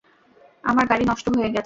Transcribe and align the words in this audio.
আমার 0.63 0.85
গাড়ি 0.87 1.03
নষ্ট 1.05 1.25
হয়ে 1.29 1.43
গেছে। 1.45 1.59